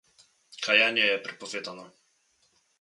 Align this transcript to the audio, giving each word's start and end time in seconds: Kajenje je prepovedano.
Kajenje 0.67 1.05
je 1.11 1.21
prepovedano. 1.29 1.87